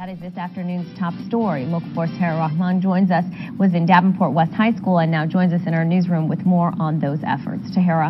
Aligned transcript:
That 0.00 0.08
is 0.08 0.16
this 0.24 0.40
afternoon's 0.40 0.88
top 0.96 1.12
story. 1.28 1.68
Look 1.68 1.84
for 1.92 2.08
Sarah 2.16 2.40
Rahman 2.40 2.80
joins 2.80 3.12
us, 3.12 3.28
was 3.60 3.76
in 3.76 3.84
Davenport 3.84 4.32
West 4.32 4.56
High 4.56 4.72
School, 4.72 4.96
and 4.96 5.12
now 5.12 5.28
joins 5.28 5.52
us 5.52 5.60
in 5.68 5.76
our 5.76 5.84
newsroom 5.84 6.24
with 6.24 6.40
more 6.48 6.72
on 6.80 7.04
those 7.04 7.20
efforts. 7.20 7.68
Tahira. 7.76 8.08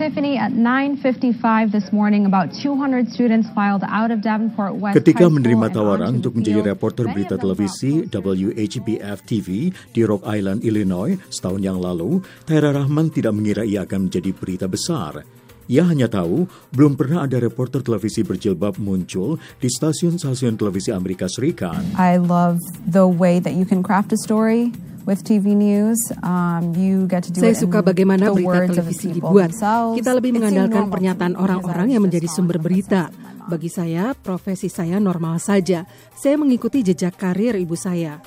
Tiffany, 0.00 0.40
at 0.40 0.56
9.55 0.56 1.76
this 1.76 1.92
morning, 1.92 2.24
about 2.24 2.56
200 2.56 3.12
students 3.12 3.52
filed 3.52 3.84
out 3.84 4.08
of 4.16 4.24
Davenport 4.24 4.80
West 4.80 4.96
Ketika 4.96 5.28
menerima 5.28 5.76
tawaran 5.76 6.24
untuk 6.24 6.40
menjadi 6.40 6.72
reporter 6.72 7.04
berita 7.12 7.36
televisi 7.36 8.08
WHBF 8.08 9.28
TV 9.28 9.76
di 9.92 10.00
Rock 10.08 10.24
Island, 10.24 10.64
Illinois, 10.64 11.20
setahun 11.28 11.60
yang 11.60 11.84
lalu, 11.84 12.24
Tyra 12.48 12.72
Rahman 12.72 13.12
tidak 13.12 13.36
mengira 13.36 13.60
ia 13.60 13.84
akan 13.84 14.08
menjadi 14.08 14.32
berita 14.32 14.64
besar. 14.72 15.43
Ia 15.64 15.88
hanya 15.88 16.12
tahu 16.12 16.44
belum 16.76 16.92
pernah 16.92 17.24
ada 17.24 17.40
reporter 17.40 17.80
televisi 17.80 18.20
berjilbab 18.20 18.76
muncul 18.76 19.40
di 19.56 19.72
stasiun-stasiun 19.72 20.60
televisi 20.60 20.92
Amerika 20.92 21.24
Serikat. 21.24 21.80
I 21.96 22.20
love 22.20 22.60
the 22.84 23.08
way 23.08 23.40
that 23.40 23.56
you 23.56 23.64
can 23.64 23.80
craft 23.80 24.12
a 24.12 24.20
story 24.20 24.76
with 25.08 25.24
TV 25.24 25.56
news. 25.56 25.96
Um, 26.20 26.76
you 26.76 27.08
get 27.08 27.24
to 27.28 27.32
do 27.32 27.40
Saya 27.40 27.56
suka 27.56 27.80
bagaimana 27.80 28.28
berita 28.28 28.76
televisi 28.76 29.16
dibuat. 29.16 29.56
Kita 29.96 30.12
lebih 30.12 30.36
mengandalkan 30.36 30.92
pernyataan 30.92 31.34
orang-orang 31.40 31.96
yang 31.96 32.04
menjadi 32.04 32.28
sumber 32.28 32.60
berita. 32.60 33.08
Bagi 33.44 33.68
saya, 33.68 34.12
profesi 34.16 34.72
saya 34.72 35.00
normal 35.00 35.40
saja. 35.40 35.84
Saya 36.16 36.36
mengikuti 36.40 36.84
jejak 36.84 37.16
karir 37.16 37.56
ibu 37.56 37.76
saya. 37.76 38.20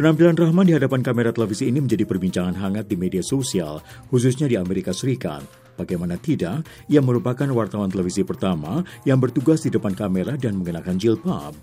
Penampilan 0.00 0.32
Rahman 0.32 0.64
di 0.64 0.72
hadapan 0.72 1.04
kamera 1.04 1.28
televisi 1.28 1.68
ini 1.68 1.76
menjadi 1.76 2.08
perbincangan 2.08 2.56
hangat 2.56 2.88
di 2.88 2.96
media 2.96 3.20
sosial, 3.20 3.84
khususnya 4.08 4.48
di 4.48 4.56
Amerika 4.56 4.96
Serikat. 4.96 5.59
Bagaimana 5.80 6.20
tidak, 6.20 6.68
ia 6.92 7.00
merupakan 7.00 7.48
wartawan 7.48 7.88
televisi 7.88 8.20
pertama 8.20 8.84
yang 9.08 9.16
bertugas 9.16 9.64
di 9.64 9.72
depan 9.72 9.96
kamera 9.96 10.36
dan 10.36 10.60
mengenakan 10.60 11.00
jilbab. 11.00 11.56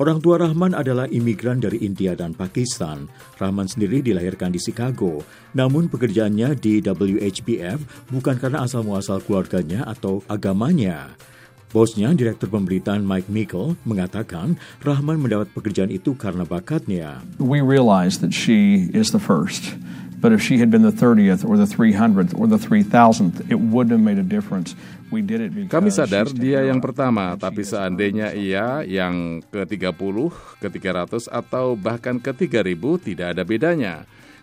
Orang 0.00 0.24
tua 0.24 0.40
Rahman 0.40 0.72
adalah 0.72 1.04
imigran 1.12 1.60
dari 1.60 1.84
India 1.84 2.16
dan 2.16 2.32
Pakistan. 2.32 3.04
Rahman 3.36 3.68
sendiri 3.68 4.00
dilahirkan 4.00 4.48
di 4.48 4.56
Chicago, 4.56 5.20
namun 5.52 5.92
pekerjaannya 5.92 6.56
di 6.56 6.80
WHBF 6.80 8.08
bukan 8.08 8.40
karena 8.40 8.64
asal-muasal 8.64 9.20
keluarganya 9.20 9.84
atau 9.84 10.24
agamanya. 10.24 11.12
Bosnya, 11.68 12.16
Direktur 12.16 12.48
Pemberitaan 12.48 13.04
Mike 13.04 13.28
Mickle, 13.28 13.76
mengatakan 13.84 14.56
Rahman 14.80 15.20
mendapat 15.20 15.52
pekerjaan 15.52 15.92
itu 15.92 16.16
karena 16.16 16.48
bakatnya. 16.48 17.20
We 17.36 17.60
realize 17.60 18.24
that 18.24 18.32
she 18.32 18.88
is 18.96 19.12
the 19.12 19.20
first. 19.20 19.76
But 20.20 20.36
if 20.36 20.44
she 20.44 20.60
had 20.60 20.68
been 20.68 20.84
the 20.84 20.92
30th 20.92 21.48
or 21.48 21.56
the 21.56 21.64
300th 21.64 22.36
or 22.36 22.44
the 22.44 22.60
3000th, 22.60 23.48
it 23.48 23.56
wouldn't 23.56 23.96
have 23.96 24.04
made 24.04 24.20
a 24.20 24.26
difference. 24.26 24.76
We 25.08 25.24
did 25.24 25.40
it 25.40 25.56
because 25.56 25.72
Kami 25.72 25.88
sadar 25.88 26.28
dia 26.28 26.60
yang 26.68 26.78
pertama, 26.78 27.34
tapi 27.40 27.64
seandainya 27.64 28.36
ia 28.36 28.84
yang 28.84 29.40
ke-30, 29.48 29.96
ke-300 30.60 31.26
atau 31.32 31.72
bahkan 31.72 32.20
ke-3000 32.20 32.84
tidak 33.00 33.26
ada 33.32 33.42
bedanya. 33.48 33.94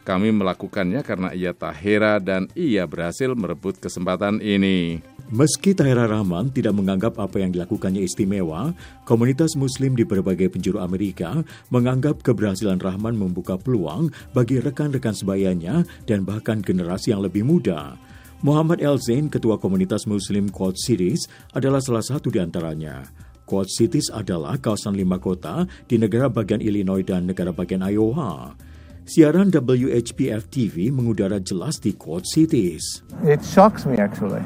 Kami 0.01 0.33
melakukannya 0.33 1.05
karena 1.05 1.29
ia 1.35 1.53
tahera 1.53 2.17
dan 2.17 2.49
ia 2.57 2.89
berhasil 2.89 3.31
merebut 3.37 3.77
kesempatan 3.77 4.41
ini. 4.41 5.03
Meski 5.27 5.75
Tahira 5.75 6.07
Rahman 6.07 6.55
tidak 6.55 6.71
menganggap 6.71 7.19
apa 7.19 7.43
yang 7.43 7.51
dilakukannya 7.51 7.99
istimewa, 7.99 8.71
komunitas 9.03 9.59
muslim 9.59 9.91
di 9.91 10.07
berbagai 10.07 10.47
penjuru 10.47 10.79
Amerika 10.79 11.43
menganggap 11.67 12.23
keberhasilan 12.23 12.79
Rahman 12.79 13.19
membuka 13.19 13.59
peluang 13.59 14.07
bagi 14.31 14.63
rekan-rekan 14.63 15.11
sebayanya 15.11 15.83
dan 16.07 16.23
bahkan 16.23 16.63
generasi 16.63 17.11
yang 17.11 17.19
lebih 17.19 17.43
muda. 17.43 17.99
Muhammad 18.39 18.79
El 18.79 19.03
Zain, 19.03 19.27
ketua 19.27 19.59
komunitas 19.59 20.07
muslim 20.07 20.47
Quad 20.47 20.79
Cities, 20.79 21.27
adalah 21.51 21.83
salah 21.83 22.07
satu 22.07 22.31
di 22.31 22.39
antaranya. 22.39 23.03
Quad 23.43 23.67
Cities 23.67 24.07
adalah 24.07 24.55
kawasan 24.55 24.95
lima 24.95 25.19
kota 25.19 25.67
di 25.91 25.99
negara 25.99 26.31
bagian 26.31 26.63
Illinois 26.63 27.03
dan 27.03 27.27
negara 27.27 27.51
bagian 27.51 27.83
Iowa. 27.83 28.55
Siaran 29.03 29.51
WHPF 29.51 30.47
TV 30.47 30.87
mengudara 30.87 31.43
jelas 31.43 31.83
di 31.83 31.91
Quad 31.99 32.23
Cities. 32.23 33.03
It 33.27 33.43
shocks 33.43 33.83
me 33.83 33.99
actually. 33.99 34.43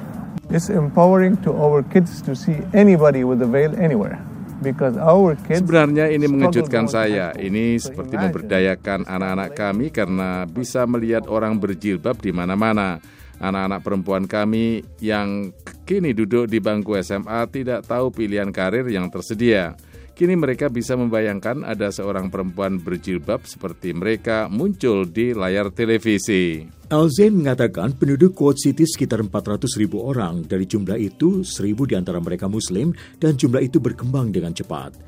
It's 0.52 0.68
empowering 0.68 1.40
to 1.48 1.56
our 1.56 1.80
kids 1.80 2.20
to 2.28 2.36
see 2.36 2.60
anybody 2.76 3.24
with 3.24 3.40
a 3.40 3.48
veil 3.48 3.72
anywhere. 3.80 4.20
Because 4.60 5.00
our 5.00 5.40
kids 5.48 5.64
Sebenarnya 5.64 6.12
ini 6.12 6.28
mengejutkan 6.28 6.92
saya. 6.92 7.32
Ini 7.40 7.80
seperti 7.80 8.20
memberdayakan 8.20 9.08
anak-anak 9.08 9.56
kami 9.56 9.96
karena 9.96 10.44
bisa 10.44 10.84
melihat 10.84 11.24
orang 11.32 11.56
berjilbab 11.56 12.20
di 12.20 12.36
mana-mana. 12.36 13.00
Anak-anak 13.40 13.80
perempuan 13.80 14.28
kami 14.28 14.84
yang 15.00 15.56
kini 15.88 16.12
duduk 16.12 16.52
di 16.52 16.60
bangku 16.60 17.00
SMA 17.00 17.48
tidak 17.48 17.88
tahu 17.88 18.12
pilihan 18.12 18.52
karir 18.52 18.84
yang 18.92 19.08
tersedia. 19.08 19.80
Kini 20.12 20.36
mereka 20.36 20.68
bisa 20.68 20.94
membayangkan 21.00 21.64
ada 21.64 21.88
seorang 21.90 22.28
perempuan 22.28 22.78
berjilbab 22.78 23.48
seperti 23.48 23.96
mereka 23.96 24.52
muncul 24.52 25.08
di 25.08 25.32
layar 25.32 25.72
televisi. 25.72 26.68
Alzain 26.92 27.32
mengatakan 27.32 27.96
penduduk 27.96 28.36
Quad 28.36 28.60
City 28.60 28.84
sekitar 28.84 29.24
400 29.24 29.80
ribu 29.80 30.04
orang. 30.04 30.44
Dari 30.44 30.68
jumlah 30.68 31.00
itu, 31.00 31.48
1000 31.48 31.88
di 31.88 31.96
antara 31.96 32.20
mereka 32.20 32.52
muslim 32.52 32.92
dan 33.18 33.40
jumlah 33.40 33.64
itu 33.64 33.80
berkembang 33.80 34.30
dengan 34.36 34.52
cepat. 34.52 35.00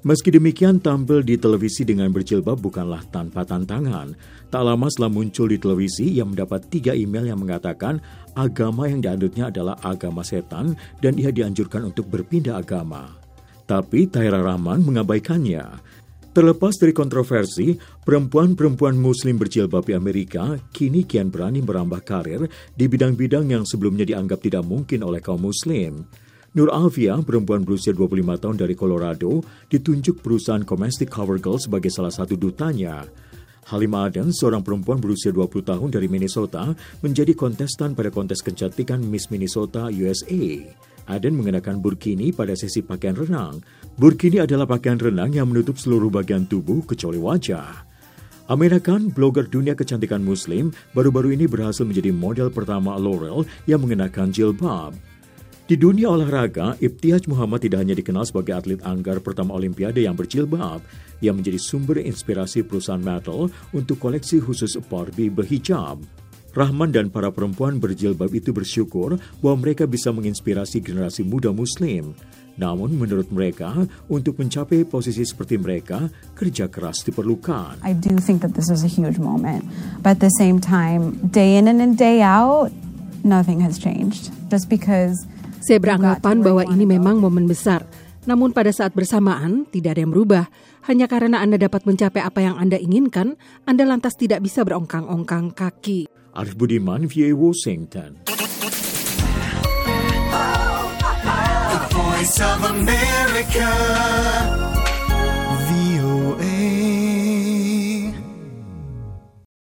Meski 0.00 0.32
demikian, 0.32 0.80
tampil 0.80 1.20
di 1.20 1.36
televisi 1.36 1.84
dengan 1.84 2.08
berjilbab 2.08 2.56
bukanlah 2.56 3.04
tanpa 3.12 3.44
tantangan. 3.44 4.16
Tak 4.48 4.62
lama 4.64 4.88
setelah 4.88 5.12
muncul 5.12 5.44
di 5.44 5.60
televisi, 5.60 6.16
ia 6.16 6.24
mendapat 6.24 6.72
tiga 6.72 6.96
email 6.96 7.28
yang 7.28 7.36
mengatakan 7.36 8.00
agama 8.32 8.88
yang 8.88 9.04
dianutnya 9.04 9.52
adalah 9.52 9.76
agama 9.84 10.24
setan 10.24 10.72
dan 11.04 11.20
ia 11.20 11.28
dianjurkan 11.28 11.92
untuk 11.92 12.08
berpindah 12.08 12.56
agama. 12.64 13.20
Tapi 13.70 14.10
Tahira 14.10 14.42
Rahman 14.42 14.82
mengabaikannya. 14.82 15.62
Terlepas 16.34 16.74
dari 16.74 16.90
kontroversi, 16.90 17.78
perempuan-perempuan 17.78 18.98
muslim 18.98 19.38
berjilbab 19.38 19.86
di 19.86 19.94
Amerika 19.94 20.58
kini 20.74 21.06
kian 21.06 21.30
berani 21.30 21.62
merambah 21.62 22.02
karir 22.02 22.50
di 22.74 22.90
bidang-bidang 22.90 23.46
yang 23.46 23.62
sebelumnya 23.62 24.02
dianggap 24.02 24.42
tidak 24.42 24.66
mungkin 24.66 25.06
oleh 25.06 25.22
kaum 25.22 25.46
muslim. 25.46 26.02
Nur 26.58 26.74
Alfia, 26.74 27.14
perempuan 27.22 27.62
berusia 27.62 27.94
25 27.94 28.42
tahun 28.42 28.56
dari 28.58 28.74
Colorado, 28.74 29.38
ditunjuk 29.70 30.18
perusahaan 30.18 30.66
Domestic 30.66 31.06
Cover 31.06 31.38
Girl 31.38 31.62
sebagai 31.62 31.94
salah 31.94 32.10
satu 32.10 32.34
dutanya. 32.34 33.06
Halimah 33.70 34.10
Aden, 34.10 34.34
seorang 34.34 34.66
perempuan 34.66 34.98
berusia 34.98 35.30
20 35.30 35.62
tahun 35.62 35.94
dari 35.94 36.10
Minnesota, 36.10 36.74
menjadi 37.06 37.38
kontestan 37.38 37.94
pada 37.94 38.10
kontes 38.10 38.42
kecantikan 38.42 38.98
Miss 38.98 39.30
Minnesota 39.30 39.86
USA. 39.94 40.58
Aden 41.10 41.34
mengenakan 41.34 41.82
burkini 41.82 42.30
pada 42.30 42.54
sesi 42.54 42.86
pakaian 42.86 43.18
renang. 43.18 43.58
Burkini 43.98 44.38
adalah 44.38 44.70
pakaian 44.70 44.94
renang 44.94 45.34
yang 45.34 45.50
menutup 45.50 45.74
seluruh 45.74 46.08
bagian 46.08 46.46
tubuh 46.46 46.86
kecuali 46.86 47.18
wajah. 47.18 47.90
Amira 48.50 48.82
Khan, 48.82 49.10
blogger 49.14 49.46
dunia 49.46 49.78
kecantikan 49.78 50.22
muslim, 50.22 50.74
baru-baru 50.94 51.38
ini 51.38 51.46
berhasil 51.46 51.86
menjadi 51.86 52.10
model 52.10 52.50
pertama 52.50 52.98
L'Oreal 52.98 53.46
yang 53.66 53.82
mengenakan 53.82 54.34
jilbab. 54.34 54.94
Di 55.70 55.78
dunia 55.78 56.10
olahraga, 56.10 56.74
Ibtiaj 56.82 57.30
Muhammad 57.30 57.62
tidak 57.62 57.86
hanya 57.86 57.94
dikenal 57.94 58.26
sebagai 58.26 58.58
atlet 58.58 58.82
anggar 58.82 59.22
pertama 59.22 59.54
Olimpiade 59.54 60.02
yang 60.02 60.18
berjilbab, 60.18 60.82
ia 61.22 61.30
menjadi 61.30 61.62
sumber 61.62 62.02
inspirasi 62.02 62.66
perusahaan 62.66 62.98
metal 62.98 63.46
untuk 63.70 64.02
koleksi 64.02 64.42
khusus 64.42 64.74
Barbie 64.90 65.30
berhijab. 65.30 66.02
Rahman 66.50 66.90
dan 66.90 67.08
para 67.08 67.30
perempuan 67.30 67.78
berjilbab 67.78 68.30
itu 68.34 68.50
bersyukur 68.50 69.18
bahwa 69.38 69.56
mereka 69.62 69.86
bisa 69.86 70.10
menginspirasi 70.10 70.82
generasi 70.82 71.22
muda 71.22 71.54
muslim. 71.54 72.12
Namun 72.60 72.92
menurut 72.92 73.32
mereka, 73.32 73.72
untuk 74.10 74.36
mencapai 74.36 74.84
posisi 74.84 75.24
seperti 75.24 75.56
mereka, 75.56 76.12
kerja 76.36 76.68
keras 76.68 77.00
diperlukan. 77.06 77.80
I 77.80 77.96
do 77.96 78.20
think 78.20 78.44
that 78.44 78.52
this 78.52 78.68
is 78.68 78.84
a 78.84 78.90
huge 78.90 79.16
moment. 79.16 79.64
But 80.04 80.18
at 80.18 80.22
the 80.26 80.34
same 80.36 80.60
time, 80.60 81.16
day 81.32 81.56
in 81.56 81.70
and 81.70 81.96
day 81.96 82.20
out, 82.20 82.68
nothing 83.24 83.64
has 83.64 83.80
changed. 83.80 84.28
Just 84.52 84.68
because 84.68 85.24
Saya 85.60 85.76
beranggapan 85.76 86.40
bahwa 86.40 86.64
ini 86.72 86.88
memang 86.88 87.20
momen 87.20 87.44
besar. 87.44 87.84
Namun 88.24 88.56
pada 88.56 88.72
saat 88.72 88.96
bersamaan, 88.96 89.68
tidak 89.68 89.96
ada 89.96 90.00
yang 90.02 90.12
berubah. 90.12 90.44
Hanya 90.88 91.04
karena 91.04 91.44
Anda 91.44 91.60
dapat 91.60 91.84
mencapai 91.84 92.24
apa 92.24 92.40
yang 92.40 92.56
Anda 92.56 92.80
inginkan, 92.80 93.36
Anda 93.68 93.84
lantas 93.84 94.16
tidak 94.16 94.40
bisa 94.40 94.64
berongkang-ongkang 94.64 95.52
kaki. 95.52 96.09
Arif 96.34 96.54
Budiman, 96.54 97.06
VA 97.06 97.34
Washington. 97.34 98.20
Voice 101.90 102.40
of 102.40 102.64
America. 102.64 104.69